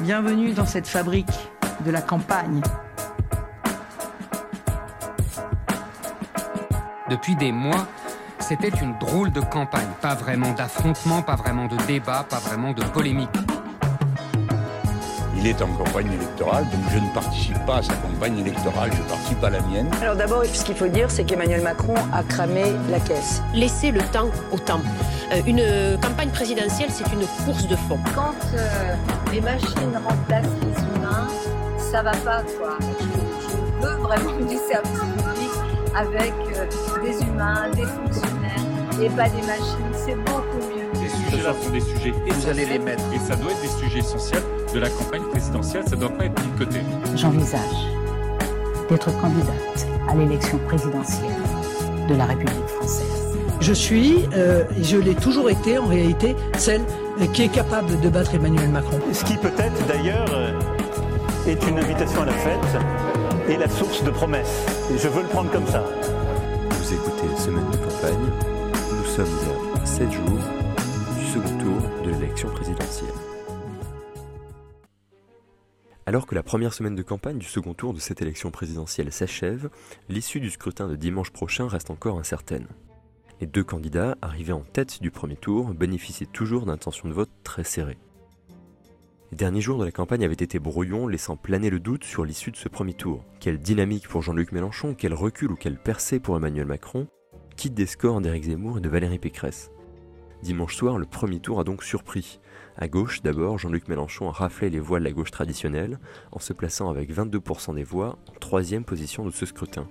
[0.00, 1.50] Bienvenue dans cette fabrique
[1.84, 2.60] de la campagne.
[7.10, 7.84] Depuis des mois,
[8.38, 9.88] c'était une drôle de campagne.
[10.00, 13.28] Pas vraiment d'affrontement, pas vraiment de débat, pas vraiment de polémique.
[15.36, 19.02] Il est en campagne électorale, donc je ne participe pas à sa campagne électorale, je
[19.02, 19.90] participe à la mienne.
[20.00, 23.42] Alors d'abord, ce qu'il faut dire, c'est qu'Emmanuel Macron a cramé la caisse.
[23.52, 24.80] Laissez le temps au temps.
[25.32, 27.98] Euh, une campagne présidentielle, c'est une course de fond.
[28.14, 28.94] Quand euh,
[29.30, 31.28] les machines remplacent les humains,
[31.78, 32.78] ça va pas, quoi.
[32.80, 35.50] Je, veux vraiment du service public
[35.94, 36.66] avec euh,
[37.02, 39.92] des humains, des fonctionnaires et pas des machines.
[39.92, 40.88] C'est beaucoup mieux.
[40.94, 43.04] Ces sujets-là sont des sujets Vous allez les mettre.
[43.14, 45.84] Et ça doit être des sujets essentiels de la campagne présidentielle.
[45.86, 46.80] Ça ne doit pas être mis de côté.
[47.14, 47.60] J'envisage
[48.88, 51.30] d'être candidate à l'élection présidentielle
[52.08, 53.17] de la République française.
[53.60, 56.82] Je suis, euh, et je l'ai toujours été en réalité, celle
[57.32, 58.98] qui est capable de battre Emmanuel Macron.
[59.12, 60.28] Ce qui peut-être d'ailleurs
[61.46, 62.78] est une invitation à la fête
[63.48, 64.64] et la source de promesses.
[64.94, 65.82] Et je veux le prendre comme ça.
[66.70, 68.30] Vous écoutez Semaine de campagne.
[68.96, 69.26] Nous sommes
[69.82, 70.38] à 7 jours
[71.18, 73.12] du second tour de l'élection présidentielle.
[76.06, 79.68] Alors que la première semaine de campagne du second tour de cette élection présidentielle s'achève,
[80.08, 82.66] l'issue du scrutin de dimanche prochain reste encore incertaine.
[83.40, 87.62] Les deux candidats, arrivés en tête du premier tour, bénéficient toujours d'intentions de vote très
[87.62, 87.98] serrées.
[89.30, 92.50] Les derniers jours de la campagne avaient été brouillons, laissant planer le doute sur l'issue
[92.50, 93.24] de ce premier tour.
[93.38, 97.06] Quelle dynamique pour Jean-Luc Mélenchon, quel recul ou quelle percée pour Emmanuel Macron,
[97.56, 99.70] quitte des scores d'Éric Zemmour et de Valérie Pécresse.
[100.42, 102.40] Dimanche soir, le premier tour a donc surpris.
[102.76, 105.98] À gauche, d'abord, Jean-Luc Mélenchon a raflé les voix de la gauche traditionnelle,
[106.32, 109.88] en se plaçant avec 22% des voix en troisième position de ce scrutin.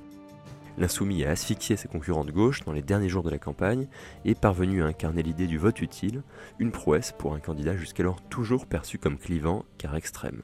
[0.77, 3.87] L'insoumis a asphyxié ses concurrents de gauche dans les derniers jours de la campagne
[4.25, 6.21] et parvenu à incarner l'idée du vote utile,
[6.59, 10.43] une prouesse pour un candidat jusqu'alors toujours perçu comme clivant car extrême.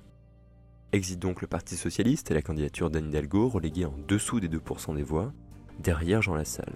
[0.92, 4.95] Exit donc le Parti Socialiste et la candidature d'Anne Hidalgo reléguée en dessous des 2%
[4.95, 5.34] des voix,
[5.80, 6.75] derrière Jean Lassalle.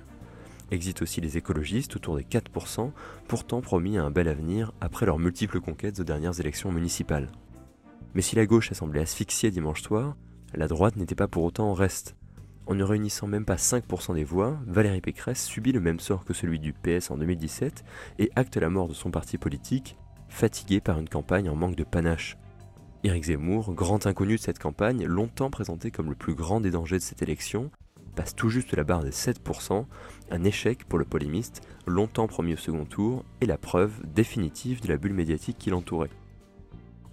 [0.70, 2.92] Exit aussi les écologistes autour des 4%,
[3.28, 7.30] pourtant promis à un bel avenir après leurs multiples conquêtes aux dernières élections municipales.
[8.14, 10.16] Mais si la gauche a semblé asphyxiée dimanche soir,
[10.54, 12.16] la droite n'était pas pour autant en reste.
[12.68, 16.34] En ne réunissant même pas 5% des voix, Valérie Pécresse subit le même sort que
[16.34, 17.86] celui du PS en 2017
[18.20, 19.96] et acte la mort de son parti politique,
[20.28, 22.38] fatigué par une campagne en manque de panache.
[23.06, 26.98] Éric Zemmour, grand inconnu de cette campagne, longtemps présenté comme le plus grand des dangers
[26.98, 27.72] de cette élection,
[28.18, 29.86] passe tout juste la barre des 7%,
[30.32, 34.90] un échec pour le polémiste, longtemps promis au second tour, et la preuve définitive de
[34.90, 36.10] la bulle médiatique qui l'entourait.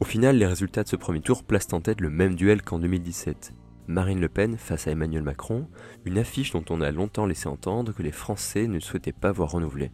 [0.01, 2.81] Au final, les résultats de ce premier tour placent en tête le même duel qu'en
[2.81, 3.53] 2017.
[3.87, 5.69] Marine Le Pen face à Emmanuel Macron,
[6.05, 9.51] une affiche dont on a longtemps laissé entendre que les Français ne souhaitaient pas voir
[9.51, 9.91] renouveler.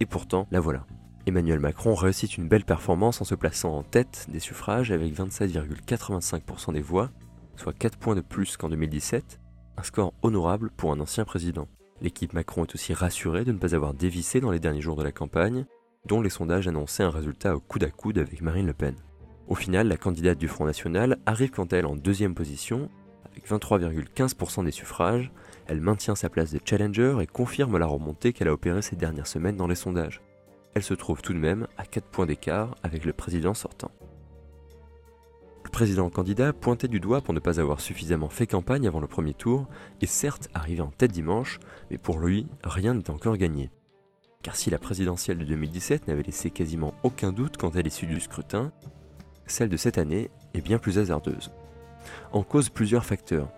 [0.00, 0.86] Et pourtant, la voilà.
[1.26, 6.72] Emmanuel Macron réussit une belle performance en se plaçant en tête des suffrages avec 27,85%
[6.72, 7.10] des voix,
[7.56, 9.40] soit 4 points de plus qu'en 2017,
[9.76, 11.68] un score honorable pour un ancien président.
[12.00, 15.02] L'équipe Macron est aussi rassurée de ne pas avoir dévissé dans les derniers jours de
[15.02, 15.64] la campagne,
[16.06, 18.94] dont les sondages annonçaient un résultat au coude à coude avec Marine Le Pen.
[19.48, 22.90] Au final, la candidate du Front National arrive quant à elle en deuxième position,
[23.44, 25.30] avec 23,15% des suffrages,
[25.66, 29.26] elle maintient sa place de challenger et confirme la remontée qu'elle a opérée ces dernières
[29.26, 30.22] semaines dans les sondages.
[30.74, 33.90] Elle se trouve tout de même à 4 points d'écart avec le président sortant.
[35.64, 39.06] Le président candidat pointait du doigt pour ne pas avoir suffisamment fait campagne avant le
[39.06, 39.66] premier tour,
[40.00, 41.58] et certes arrivé en tête dimanche,
[41.90, 43.70] mais pour lui, rien n'est encore gagné.
[44.42, 48.20] Car si la présidentielle de 2017 n'avait laissé quasiment aucun doute quant à l'issue du
[48.20, 48.72] scrutin,
[49.46, 51.50] celle de cette année est bien plus hasardeuse.
[52.32, 53.50] En cause plusieurs facteurs.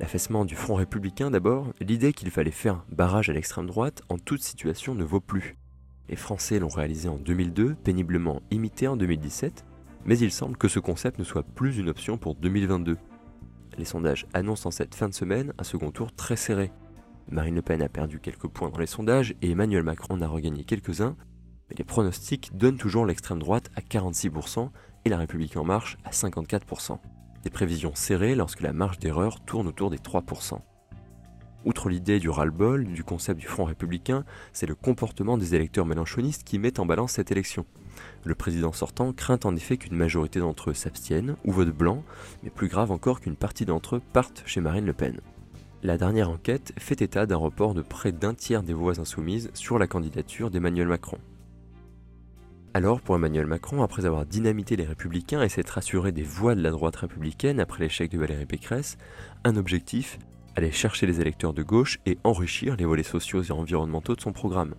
[0.00, 4.42] L'affaissement du Front républicain d'abord, l'idée qu'il fallait faire barrage à l'extrême droite en toute
[4.42, 5.56] situation ne vaut plus.
[6.08, 9.64] Les Français l'ont réalisé en 2002, péniblement imité en 2017,
[10.04, 12.98] mais il semble que ce concept ne soit plus une option pour 2022.
[13.78, 16.72] Les sondages annoncent en cette fin de semaine un second tour très serré.
[17.30, 20.28] Marine Le Pen a perdu quelques points dans les sondages et Emmanuel Macron en a
[20.28, 21.16] regagné quelques-uns,
[21.70, 24.70] mais les pronostics donnent toujours l'extrême droite à 46%
[25.04, 26.98] et la République en marche à 54%.
[27.44, 30.58] Des prévisions serrées lorsque la marge d'erreur tourne autour des 3%.
[31.64, 36.44] Outre l'idée du ras-le-bol, du concept du Front républicain, c'est le comportement des électeurs mélenchonistes
[36.44, 37.64] qui met en balance cette élection.
[38.24, 42.02] Le président sortant craint en effet qu'une majorité d'entre eux s'abstiennent ou votent blanc,
[42.42, 45.20] mais plus grave encore qu'une partie d'entre eux partent chez Marine Le Pen.
[45.82, 49.78] La dernière enquête fait état d'un report de près d'un tiers des voix insoumises sur
[49.78, 51.18] la candidature d'Emmanuel Macron.
[52.76, 56.60] Alors, pour Emmanuel Macron, après avoir dynamité les républicains et s'être assuré des voix de
[56.60, 58.98] la droite républicaine après l'échec de Valérie Pécresse,
[59.44, 60.18] un objectif,
[60.56, 64.32] aller chercher les électeurs de gauche et enrichir les volets sociaux et environnementaux de son
[64.32, 64.74] programme.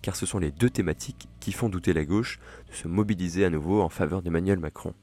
[0.00, 2.38] Car ce sont les deux thématiques qui font douter la gauche
[2.70, 4.94] de se mobiliser à nouveau en faveur d'Emmanuel Macron.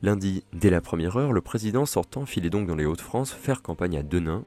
[0.00, 3.98] Lundi, dès la première heure, le président sortant filait donc dans les Hauts-de-France faire campagne
[3.98, 4.44] à Denain,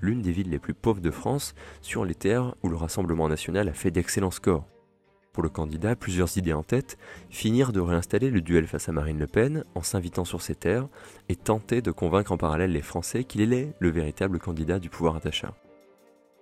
[0.00, 3.68] l'une des villes les plus pauvres de France, sur les terres où le Rassemblement national
[3.68, 4.64] a fait d'excellents scores.
[5.38, 6.98] Pour le candidat, plusieurs idées en tête,
[7.30, 10.88] finir de réinstaller le duel face à Marine Le Pen en s'invitant sur ses terres
[11.28, 15.20] et tenter de convaincre en parallèle les Français qu'il est le véritable candidat du pouvoir
[15.20, 15.54] d'achat.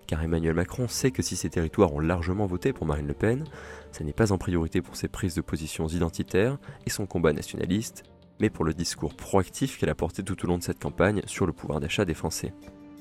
[0.06, 3.44] Car Emmanuel Macron sait que si ces territoires ont largement voté pour Marine Le Pen,
[3.93, 6.56] ce n'est pas en priorité pour ses prises de positions identitaires
[6.87, 8.02] et son combat nationaliste,
[8.40, 11.44] mais pour le discours proactif qu'elle a porté tout au long de cette campagne sur
[11.44, 12.54] le pouvoir d'achat des Français.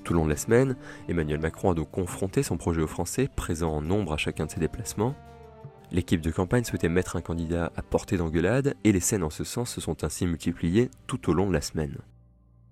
[0.03, 0.75] Tout au long de la semaine,
[1.07, 4.51] Emmanuel Macron a donc confronté son projet aux Français, présent en nombre à chacun de
[4.51, 5.15] ses déplacements.
[5.91, 9.43] L'équipe de campagne souhaitait mettre un candidat à portée d'engueulade et les scènes en ce
[9.43, 11.97] sens se sont ainsi multipliées tout au long de la semaine.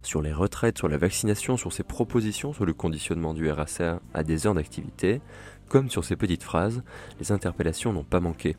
[0.01, 4.23] Sur les retraites, sur la vaccination, sur ses propositions sur le conditionnement du RSA à
[4.23, 5.21] des heures d'activité,
[5.69, 6.83] comme sur ses petites phrases,
[7.19, 8.57] les interpellations n'ont pas manqué.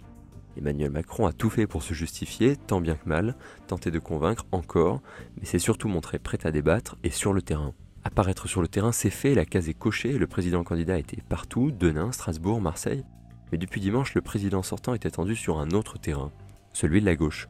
[0.56, 3.34] Emmanuel Macron a tout fait pour se justifier, tant bien que mal,
[3.66, 5.02] tenter de convaincre encore,
[5.38, 7.74] mais s'est surtout montré prêt à débattre et sur le terrain.
[8.04, 11.70] Apparaître sur le terrain, c'est fait, la case est cochée, le président candidat était partout,
[11.72, 13.04] Denain, Strasbourg, Marseille.
[13.52, 16.32] Mais depuis dimanche, le président sortant est attendu sur un autre terrain,
[16.73, 17.49] celui de la gauche,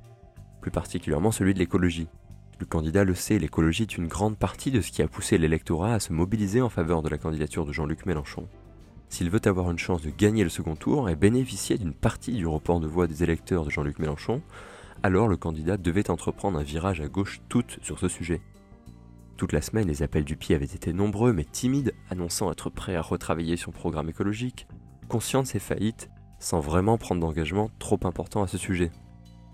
[0.60, 2.08] plus particulièrement celui de l'écologie.
[2.60, 5.94] Le candidat le sait, l'écologie est une grande partie de ce qui a poussé l'électorat
[5.94, 8.48] à se mobiliser en faveur de la candidature de Jean-Luc Mélenchon.
[9.08, 12.46] S'il veut avoir une chance de gagner le second tour et bénéficier d'une partie du
[12.46, 14.40] report de voix des électeurs de Jean-Luc Mélenchon,
[15.02, 18.40] alors le candidat devait entreprendre un virage à gauche toute sur ce sujet.
[19.36, 22.96] Toute la semaine, les appels du pied avaient été nombreux mais timides, annonçant être prêt
[22.96, 24.66] à retravailler son programme écologique,
[25.04, 28.90] conscient de ses faillites, sans vraiment prendre d'engagement trop important à ce sujet.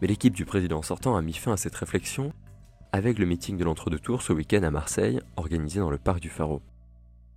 [0.00, 2.32] Mais l'équipe du président sortant a mis fin à cette réflexion
[2.92, 6.28] avec le meeting de l'entre-deux tours ce week-end à Marseille, organisé dans le parc du
[6.28, 6.60] Pharaon.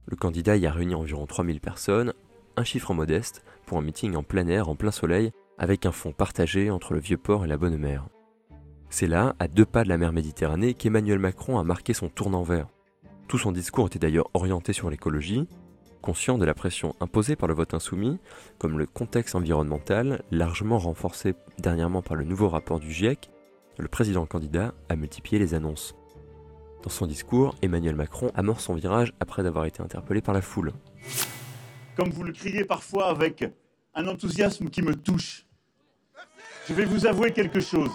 [0.08, 2.14] Le candidat y a réuni environ 3000 personnes,
[2.58, 6.12] un chiffre modeste, pour un meeting en plein air, en plein soleil, avec un fond
[6.12, 8.08] partagé entre le Vieux-Port et la Bonne Mer.
[8.90, 12.44] C'est là, à deux pas de la mer Méditerranée, qu'Emmanuel Macron a marqué son tournant
[12.44, 12.68] vert.
[13.28, 15.48] Tout son discours était d'ailleurs orienté sur l'écologie,
[16.04, 18.20] conscient de la pression imposée par le vote insoumis,
[18.60, 23.32] comme le contexte environnemental, largement renforcé dernièrement par le nouveau rapport du GIEC,
[23.78, 25.96] le président candidat a multiplié les annonces.
[26.84, 30.74] Dans son discours, Emmanuel Macron amorce son virage après avoir été interpellé par la foule.
[31.96, 33.46] Comme vous le criez parfois avec
[33.96, 35.48] un enthousiasme qui me touche,
[36.68, 37.92] je vais vous avouer quelque chose.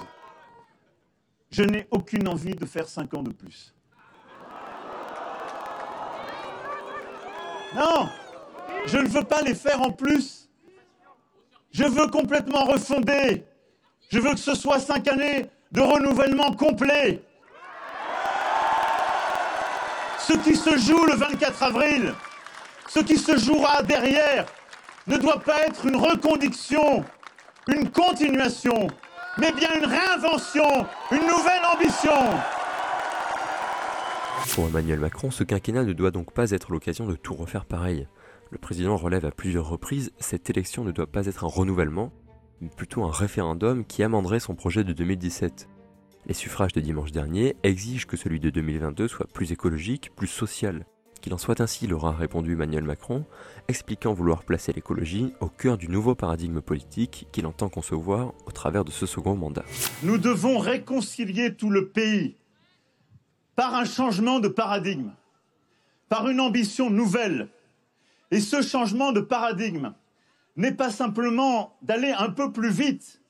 [1.51, 3.75] Je n'ai aucune envie de faire cinq ans de plus.
[7.75, 8.09] Non,
[8.87, 10.49] je ne veux pas les faire en plus.
[11.71, 13.45] Je veux complètement refonder.
[14.11, 17.23] Je veux que ce soit cinq années de renouvellement complet.
[20.19, 22.15] Ce qui se joue le 24 avril,
[22.89, 24.47] ce qui se jouera derrière,
[25.07, 27.05] ne doit pas être une reconduction,
[27.67, 28.89] une continuation,
[29.39, 32.21] mais bien une réinvention, une nouvelle ambition.
[34.55, 38.07] Pour Emmanuel Macron, ce quinquennat ne doit donc pas être l'occasion de tout refaire pareil.
[38.51, 42.13] Le président relève à plusieurs reprises, cette élection ne doit pas être un renouvellement,
[42.61, 45.69] mais plutôt un référendum qui amenderait son projet de 2017.
[46.27, 50.87] Les suffrages de dimanche dernier exigent que celui de 2022 soit plus écologique, plus social.
[51.21, 53.25] Qu'il en soit ainsi, l'aura répondu Emmanuel Macron,
[53.67, 58.85] expliquant vouloir placer l'écologie au cœur du nouveau paradigme politique qu'il entend concevoir au travers
[58.85, 59.65] de ce second mandat.
[60.03, 62.38] Nous devons réconcilier tout le pays
[63.59, 65.11] par un changement de paradigme,
[66.09, 67.49] par une ambition nouvelle.
[68.31, 69.93] Et ce changement de paradigme
[70.57, 73.21] n'est pas simplement d'aller un peu plus vite,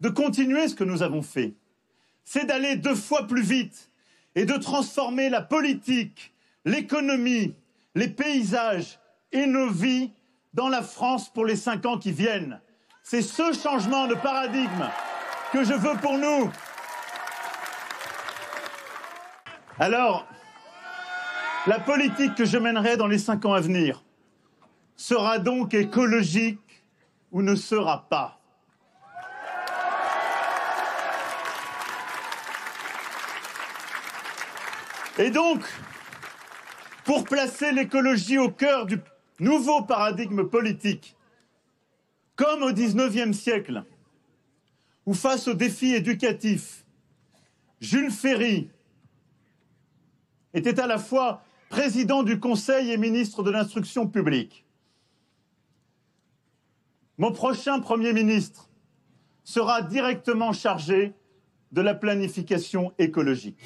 [0.00, 1.54] de continuer ce que nous avons fait
[2.30, 3.88] c'est d'aller deux fois plus vite
[4.34, 6.34] et de transformer la politique,
[6.66, 7.54] l'économie,
[7.94, 8.98] les paysages
[9.32, 10.12] et nos vies
[10.52, 12.60] dans la France pour les cinq ans qui viennent.
[13.02, 14.90] C'est ce changement de paradigme
[15.54, 16.50] que je veux pour nous.
[19.80, 20.26] Alors,
[21.68, 24.02] la politique que je mènerai dans les cinq ans à venir
[24.96, 26.82] sera donc écologique
[27.30, 28.40] ou ne sera pas.
[35.18, 35.62] Et donc,
[37.04, 39.00] pour placer l'écologie au cœur du
[39.38, 41.16] nouveau paradigme politique,
[42.34, 43.84] comme au XIXe siècle,
[45.06, 46.84] où face aux défis éducatifs,
[47.80, 48.68] Jules Ferry
[50.58, 54.64] était à la fois président du Conseil et ministre de l'Instruction publique.
[57.16, 58.68] Mon prochain Premier ministre
[59.44, 61.14] sera directement chargé
[61.72, 63.58] de la planification écologique.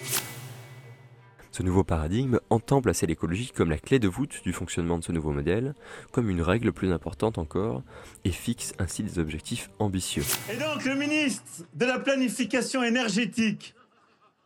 [1.52, 5.12] Ce nouveau paradigme entend placer l'écologie comme la clé de voûte du fonctionnement de ce
[5.12, 5.74] nouveau modèle,
[6.10, 7.82] comme une règle plus importante encore,
[8.24, 10.24] et fixe ainsi des objectifs ambitieux.
[10.50, 13.74] Et donc le ministre de la planification énergétique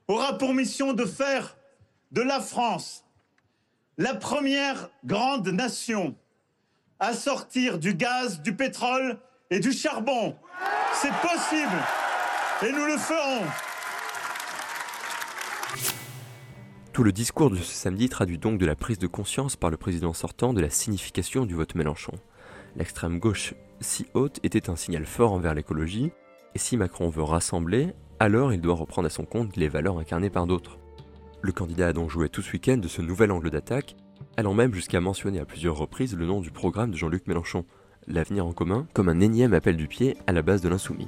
[0.09, 1.56] aura pour mission de faire
[2.13, 3.07] de la France
[3.99, 6.15] la première grande nation
[7.01, 9.19] à sortir du gaz, du pétrole
[9.51, 10.37] et du charbon.
[10.93, 11.79] C'est possible
[12.63, 13.45] et nous le ferons.
[16.93, 19.77] Tout le discours de ce samedi traduit donc de la prise de conscience par le
[19.77, 22.15] président sortant de la signification du vote Mélenchon.
[22.75, 26.11] L'extrême gauche si haute était un signal fort envers l'écologie,
[26.55, 30.31] et si Macron veut rassembler, alors il doit reprendre à son compte les valeurs incarnées
[30.31, 30.79] par d'autres.
[31.47, 33.95] Le candidat a donc joué tout ce week-end de ce nouvel angle d'attaque,
[34.37, 37.65] allant même jusqu'à mentionner à plusieurs reprises le nom du programme de Jean-Luc Mélenchon,
[38.09, 41.07] L'avenir en commun, comme un énième appel du pied à la base de l'insoumis.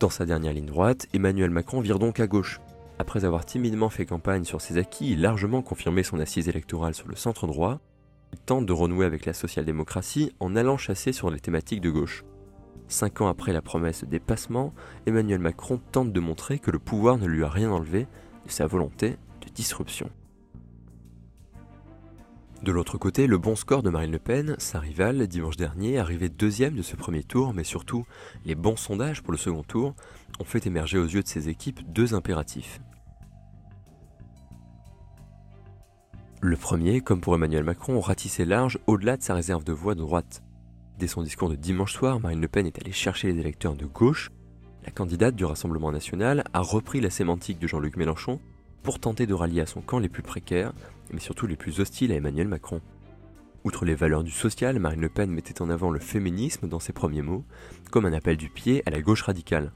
[0.00, 2.62] Dans sa dernière ligne droite, Emmanuel Macron vire donc à gauche.
[2.98, 7.08] Après avoir timidement fait campagne sur ses acquis et largement confirmé son assise électorale sur
[7.08, 7.80] le centre droit,
[8.32, 12.24] il tente de renouer avec la social-démocratie en allant chasser sur les thématiques de gauche.
[12.86, 14.72] Cinq ans après la promesse de dépassement,
[15.04, 18.06] Emmanuel Macron tente de montrer que le pouvoir ne lui a rien enlevé
[18.50, 20.10] sa volonté de disruption.
[22.62, 26.28] De l'autre côté, le bon score de Marine Le Pen, sa rivale, dimanche dernier, arrivée
[26.28, 28.04] deuxième de ce premier tour, mais surtout
[28.44, 29.94] les bons sondages pour le second tour,
[30.40, 32.80] ont fait émerger aux yeux de ses équipes deux impératifs.
[36.40, 40.00] Le premier, comme pour Emmanuel Macron, ratissait large au-delà de sa réserve de voix de
[40.00, 40.42] droite.
[40.98, 43.86] Dès son discours de dimanche soir, Marine Le Pen est allée chercher les électeurs de
[43.86, 44.30] gauche.
[44.88, 48.40] La candidate du Rassemblement national a repris la sémantique de Jean-Luc Mélenchon
[48.82, 50.72] pour tenter de rallier à son camp les plus précaires,
[51.12, 52.80] mais surtout les plus hostiles à Emmanuel Macron.
[53.64, 56.94] Outre les valeurs du social, Marine Le Pen mettait en avant le féminisme dans ses
[56.94, 57.44] premiers mots,
[57.90, 59.72] comme un appel du pied à la gauche radicale.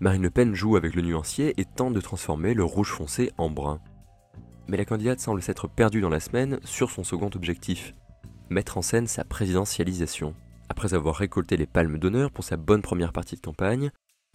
[0.00, 3.50] Marine Le Pen joue avec le nuancier et tente de transformer le rouge foncé en
[3.50, 3.78] brun.
[4.66, 7.94] Mais la candidate semble s'être perdue dans la semaine sur son second objectif,
[8.50, 10.34] mettre en scène sa présidentialisation.
[10.68, 13.90] Après avoir récolté les palmes d'honneur pour sa bonne première partie de campagne,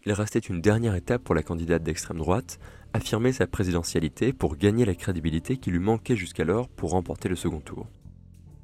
[0.06, 2.60] il restait une dernière étape pour la candidate d'extrême droite,
[2.94, 7.60] affirmer sa présidentialité pour gagner la crédibilité qui lui manquait jusqu'alors pour remporter le second
[7.60, 7.88] tour.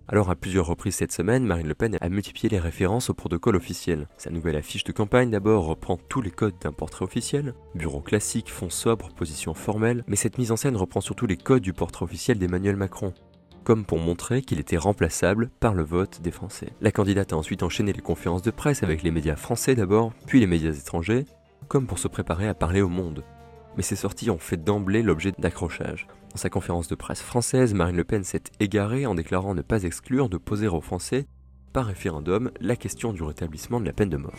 [0.10, 3.58] Alors à plusieurs reprises cette semaine, Marine Le Pen a multiplié les références au protocole
[3.58, 4.08] officiel.
[4.18, 8.50] Sa nouvelle affiche de campagne d'abord reprend tous les codes d'un portrait officiel, bureau classique,
[8.50, 12.06] fond sobre, position formelle, mais cette mise en scène reprend surtout les codes du portrait
[12.06, 13.14] officiel d'Emmanuel Macron,
[13.68, 16.70] comme pour montrer qu'il était remplaçable par le vote des Français.
[16.80, 20.40] La candidate a ensuite enchaîné les conférences de presse avec les médias français d'abord, puis
[20.40, 21.26] les médias étrangers,
[21.68, 23.26] comme pour se préparer à parler au monde
[23.76, 26.08] mais ces sorties ont fait d'emblée l'objet d'accrochages.
[26.32, 29.84] Dans sa conférence de presse française, Marine Le Pen s'est égarée en déclarant ne pas
[29.84, 31.28] exclure de poser aux Français,
[31.74, 34.34] par référendum, la question du rétablissement de la peine de mort.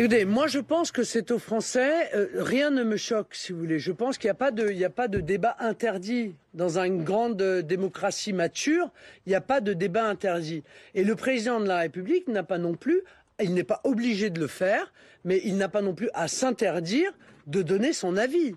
[0.00, 3.58] Écoutez, moi je pense que c'est aux Français, euh, rien ne me choque si vous
[3.58, 3.78] voulez.
[3.78, 6.34] Je pense qu'il n'y a, pas de, débat interdit.
[6.54, 8.90] Dans une grande démocratie mature,
[9.26, 10.64] il n'y a pas de débat interdit.
[10.94, 13.02] Et le président de la République n'a pas non plus,
[13.42, 14.90] il n'est pas obligé de le faire,
[15.24, 17.12] mais il n'a pas non plus à s'interdire
[17.46, 18.54] de donner son avis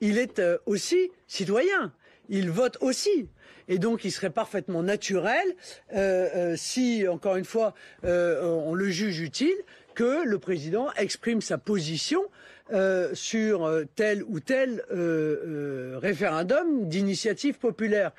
[0.00, 1.92] il est euh, aussi citoyen.
[2.28, 3.28] Il vote aussi.
[3.68, 5.46] Et donc, il serait parfaitement naturel,
[5.94, 9.56] euh, euh, si, encore une fois, on le juge utile,
[9.94, 12.22] que le président exprime sa position
[13.12, 14.82] sur tel ou tel
[16.00, 18.12] référendum d'initiative populaire.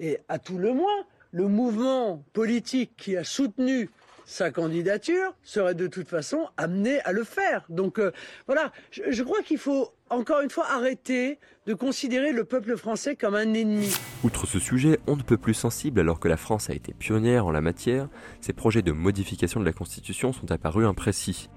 [0.00, 3.88] Et à tout le moins, le mouvement politique qui a soutenu
[4.24, 7.64] sa candidature serait de toute façon amené à le faire.
[7.68, 8.00] Donc
[8.46, 13.34] voilà, je crois qu'il faut encore une fois, arrêter de considérer le peuple français comme
[13.34, 13.94] un ennemi.
[14.24, 17.46] Outre ce sujet, on ne peut plus sensible alors que la France a été pionnière
[17.46, 18.08] en la matière,
[18.40, 21.48] ses projets de modification de la Constitution sont apparus imprécis.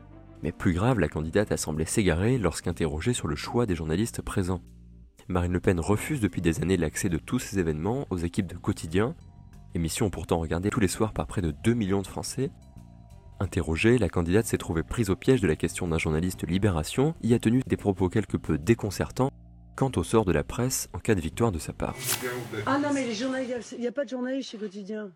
[0.42, 4.62] Mais plus grave, la candidate a semblé s'égarer lorsqu'interrogée sur le choix des journalistes présents.
[5.28, 8.58] Marine Le Pen refuse depuis des années l'accès de tous ces événements aux équipes de
[8.58, 9.16] quotidien,
[9.76, 12.52] émission pourtant regardée tous les soirs par près de 2 millions de Français,
[13.40, 17.34] Interrogée, la candidate s'est trouvée prise au piège de la question d'un journaliste Libération, y
[17.34, 19.30] a tenu des propos quelque peu déconcertants
[19.76, 21.96] quant au sort de la presse en cas de victoire de sa part.
[22.66, 25.12] Ah non, mais les journalistes, il n'y a, pas de journalistes chez Quotidien.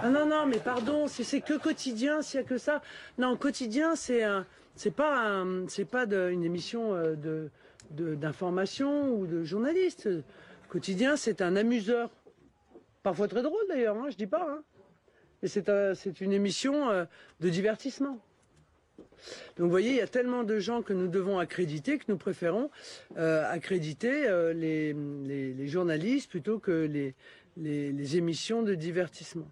[0.00, 2.80] Ah non, non, mais pardon, c'est que Quotidien, s'il n'y a que ça.
[3.18, 4.22] Non, Quotidien, c'est
[4.76, 5.44] c'est pas,
[5.90, 10.08] pas une émission euh, de, d'information ou de journaliste.
[10.68, 12.10] Quotidien, c'est un amuseur.
[13.08, 14.46] Parfois très drôle d'ailleurs, hein, je dis pas.
[14.46, 14.62] Hein.
[15.42, 17.06] Et c'est une émission euh,
[17.40, 18.20] de divertissement.
[19.56, 22.18] Donc vous voyez, il y a tellement de gens que nous devons accréditer que nous
[22.18, 22.70] préférons
[23.16, 27.14] euh, accréditer euh, les, journalistes plutôt que les,
[27.56, 29.48] les, émissions de divertissement.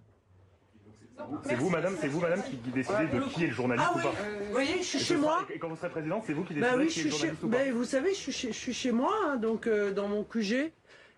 [1.44, 4.02] C'est vous, madame, c'est vous, madame, qui décidez de qui est le journaliste ah ou
[4.02, 4.14] pas
[4.48, 5.46] Vous voyez, je suis chez moi.
[5.48, 7.48] Et quand vous serez présidente, c'est vous qui bah décidez qui est le journaliste ou
[7.48, 10.72] pas Vous savez, je suis chez, moi, hein, donc dans mon QG,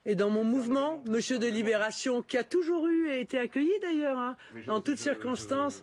[0.06, 4.18] et dans mon mouvement, Monsieur de Libération, qui a toujours eu et été accueilli d'ailleurs,
[4.18, 4.36] hein,
[4.66, 5.82] dans toutes circonstances.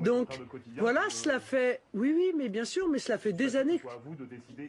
[0.00, 0.40] Donc
[0.78, 3.80] voilà, cela fait, oui, oui, mais bien sûr, mais cela fait des années.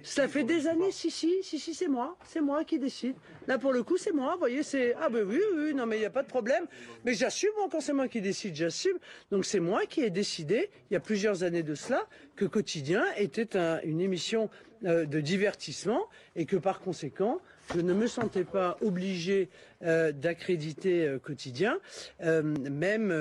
[0.03, 3.15] Cela fait des années, si, si, si, si, c'est moi, c'est moi qui décide.
[3.47, 4.33] Là, pour le coup, c'est moi.
[4.33, 6.65] Vous voyez, c'est ah ben oui, oui, non, mais il n'y a pas de problème.
[7.05, 8.97] Mais j'assume quand c'est moi qui décide, j'assume.
[9.31, 13.03] Donc c'est moi qui ai décidé, il y a plusieurs années de cela, que Quotidien
[13.17, 14.49] était une émission
[14.85, 17.41] euh, de divertissement et que par conséquent,
[17.73, 19.49] je ne me sentais pas obligé
[19.83, 21.77] euh, d'accréditer euh, quotidien,
[22.21, 23.13] euh, même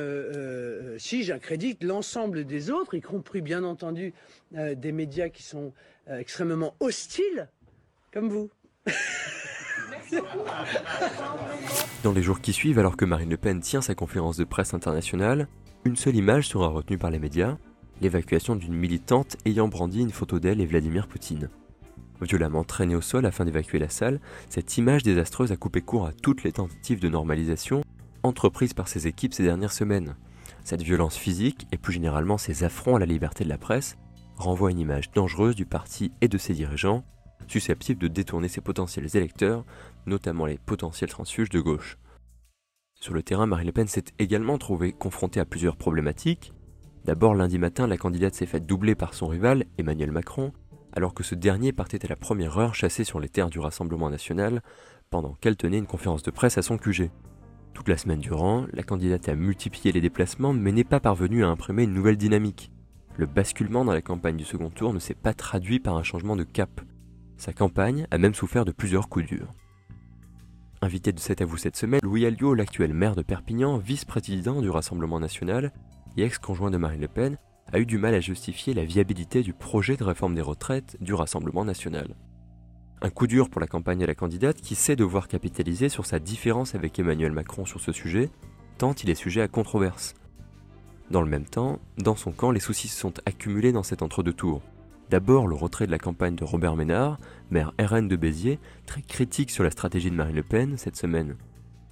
[0.98, 4.14] si j'accrédite l'ensemble des autres, y compris bien entendu
[4.52, 5.72] des médias qui sont
[6.08, 7.48] extrêmement hostiles,
[8.12, 8.50] comme vous.
[12.04, 14.72] Dans les jours qui suivent, alors que Marine Le Pen tient sa conférence de presse
[14.72, 15.48] internationale,
[15.84, 17.58] une seule image sera retenue par les médias,
[18.00, 21.48] l'évacuation d'une militante ayant brandi une photo d'elle et Vladimir Poutine.
[22.20, 26.12] Violemment traînée au sol afin d'évacuer la salle, cette image désastreuse a coupé court à
[26.12, 27.82] toutes les tentatives de normalisation
[28.22, 30.16] entreprises par ses équipes ces dernières semaines.
[30.64, 33.96] Cette violence physique, et plus généralement ces affronts à la liberté de la presse,
[34.36, 37.04] renvoient une image dangereuse du parti et de ses dirigeants,
[37.46, 39.64] susceptibles de détourner ses potentiels électeurs,
[40.06, 41.98] notamment les potentiels transfuges de gauche.
[42.94, 46.52] Sur le terrain, Marine Le Pen s'est également trouvée confrontée à plusieurs problématiques.
[47.04, 50.52] D'abord, lundi matin, la candidate s'est faite doubler par son rival, Emmanuel Macron,
[50.96, 54.08] alors que ce dernier partait à la première heure chassé sur les terres du Rassemblement
[54.08, 54.62] national
[55.10, 57.10] pendant qu'elle tenait une conférence de presse à son QG.
[57.74, 61.48] Toute la semaine durant, la candidate a multiplié les déplacements mais n'est pas parvenue à
[61.48, 62.72] imprimer une nouvelle dynamique.
[63.16, 66.34] Le basculement dans la campagne du second tour ne s'est pas traduit par un changement
[66.34, 66.80] de cap.
[67.36, 69.50] Sa campagne a même souffert de plusieurs coups durs.
[70.80, 74.70] Invité de 7 à vous cette semaine, Louis Alliot, l'actuel maire de Perpignan, vice-président du
[74.70, 75.72] Rassemblement national
[76.16, 77.36] et ex-conjoint de Marine Le Pen,
[77.72, 81.14] a eu du mal à justifier la viabilité du projet de réforme des retraites du
[81.14, 82.14] Rassemblement national.
[83.02, 86.18] Un coup dur pour la campagne et la candidate qui sait devoir capitaliser sur sa
[86.18, 88.30] différence avec Emmanuel Macron sur ce sujet,
[88.78, 90.14] tant il est sujet à controverse.
[91.10, 94.32] Dans le même temps, dans son camp, les soucis se sont accumulés dans cet entre-deux
[94.32, 94.62] tours.
[95.10, 97.18] D'abord le retrait de la campagne de Robert Ménard,
[97.50, 101.36] maire RN de Béziers, très critique sur la stratégie de Marine Le Pen cette semaine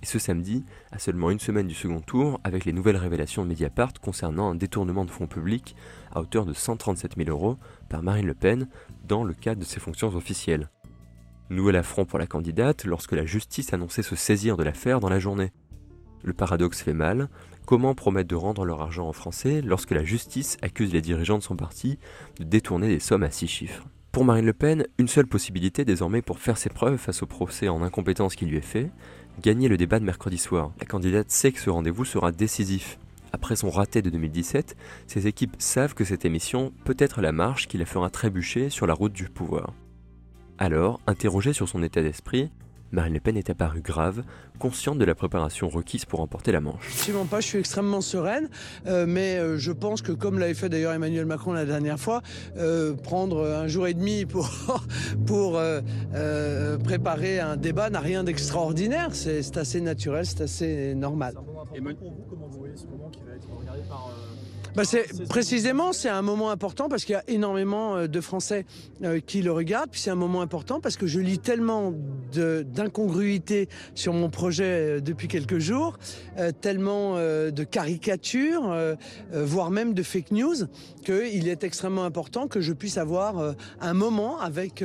[0.04, 3.48] et ce samedi, à seulement une semaine du second tour, avec les nouvelles révélations de
[3.48, 5.74] Mediapart concernant un détournement de fonds publics
[6.12, 7.56] à hauteur de 137 000 euros
[7.88, 8.68] par Marine Le Pen
[9.08, 10.68] dans le cadre de ses fonctions officielles.
[11.48, 15.18] Nouvel affront pour la candidate lorsque la justice annonçait se saisir de l'affaire dans la
[15.18, 15.52] journée.
[16.22, 17.30] Le paradoxe fait mal.
[17.64, 21.42] Comment promettre de rendre leur argent en français lorsque la justice accuse les dirigeants de
[21.42, 21.98] son parti
[22.38, 23.86] de détourner des sommes à six chiffres?
[24.14, 27.68] Pour Marine Le Pen, une seule possibilité désormais pour faire ses preuves face au procès
[27.68, 28.92] en incompétence qui lui est fait,
[29.40, 30.73] gagner le débat de mercredi soir.
[30.81, 32.99] La candidate sait que ce rendez-vous sera décisif.
[33.33, 37.66] Après son raté de 2017, ses équipes savent que cette émission peut être la marche
[37.66, 39.73] qui la fera trébucher sur la route du pouvoir.
[40.57, 42.51] Alors, interrogée sur son état d'esprit,
[42.94, 44.22] Marine Le Pen est apparue grave,
[44.59, 46.87] consciente de la préparation requise pour emporter la manche.
[46.87, 48.48] Absolument pas, je suis extrêmement sereine,
[48.87, 52.22] euh, mais euh, je pense que comme l'avait fait d'ailleurs Emmanuel Macron la dernière fois,
[52.57, 54.48] euh, prendre un jour et demi pour,
[55.26, 55.61] pour
[56.85, 61.35] préparer un débat n'a rien d'extraordinaire, c'est assez naturel, c'est assez normal.
[61.35, 64.11] comment vous voyez ce moment qui va être regardé par
[64.74, 68.66] bah c'est précisément, c'est un moment important parce qu'il y a énormément euh, de Français
[69.04, 69.90] euh, qui le regardent.
[69.90, 71.92] Puis c'est un moment important parce que je lis tellement
[72.32, 75.96] d'incongruités sur mon projet euh, depuis quelques jours,
[76.60, 78.74] tellement de caricatures,
[79.32, 80.54] voire même de fake news,
[81.04, 84.84] qu'il est extrêmement important que je puisse avoir un moment avec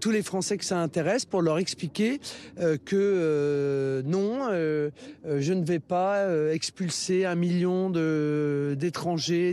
[0.00, 2.20] tous les Français que ça intéresse pour leur expliquer
[2.84, 4.48] que non,
[5.24, 9.01] je ne vais pas expulser un million d'étrangers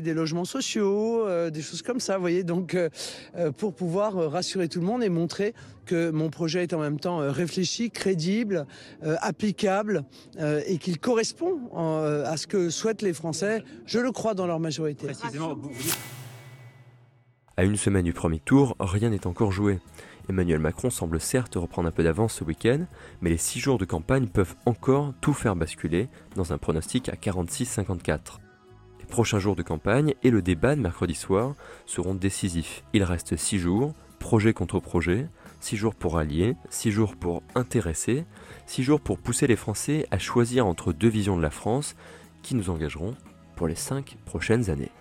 [0.02, 2.44] des logements sociaux, euh, des choses comme ça, vous voyez.
[2.44, 2.90] Donc, euh,
[3.36, 5.54] euh, pour pouvoir rassurer tout le monde et montrer
[5.86, 8.68] que mon projet est en même temps réfléchi, crédible,
[9.02, 10.04] applicable
[10.68, 15.08] et qu'il correspond à ce que souhaitent les Français, je le crois dans leur majorité.
[17.58, 19.80] À une semaine du premier tour, rien n'est encore joué.
[20.30, 22.86] Emmanuel Macron semble certes reprendre un peu d'avance ce week-end,
[23.22, 27.14] mais les six jours de campagne peuvent encore tout faire basculer dans un pronostic à
[27.14, 28.38] 46-54
[29.10, 32.84] prochains jours de campagne et le débat de mercredi soir seront décisifs.
[32.94, 35.28] Il reste 6 jours, projet contre projet,
[35.60, 38.26] 6 jours pour allier, 6 jours pour intéresser,
[38.68, 41.96] 6 jours pour pousser les Français à choisir entre deux visions de la France
[42.42, 43.16] qui nous engageront
[43.56, 44.92] pour les 5 prochaines années.